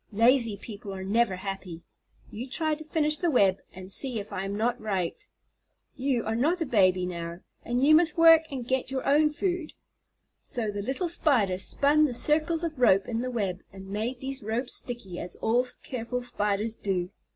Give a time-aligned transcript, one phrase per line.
[0.11, 1.83] Lazy people are never happy.
[2.31, 5.27] You try to finish the web, and see if I am not right.
[5.95, 9.73] You are not a baby now, and you must work and get your own food."
[10.41, 14.41] So the little Spider spun the circles of rope in the web, and made these
[14.41, 17.11] ropes sticky, as all careful spiders do.